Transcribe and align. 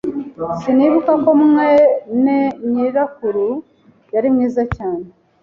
Sinibuka 0.59 1.11
ko 1.23 1.29
mwene 1.41 2.35
nyirakuru 2.71 3.45
yari 4.13 4.27
mwiza 4.33 4.63
cyane. 4.75 5.05